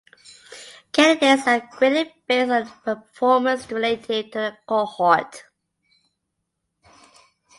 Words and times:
Candidates 0.91 1.45
are 1.45 1.69
graded 1.77 2.11
based 2.27 2.49
on 2.49 2.63
their 2.83 2.95
performance 2.95 3.69
relative 3.71 4.31
to 4.31 4.31
the 4.39 4.57
cohort. 4.67 5.43